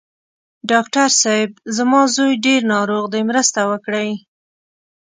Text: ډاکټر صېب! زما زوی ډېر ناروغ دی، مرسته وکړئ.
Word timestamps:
ډاکټر 0.71 1.07
صېب! 1.21 1.49
زما 1.75 2.01
زوی 2.15 2.33
ډېر 2.45 2.61
ناروغ 2.73 3.05
دی، 3.13 3.21
مرسته 3.29 3.59
وکړئ. 3.71 4.09